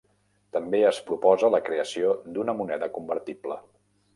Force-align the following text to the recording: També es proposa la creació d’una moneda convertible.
També 0.55 0.79
es 0.91 1.01
proposa 1.09 1.51
la 1.55 1.61
creació 1.67 2.15
d’una 2.39 2.57
moneda 2.63 2.91
convertible. 2.99 3.63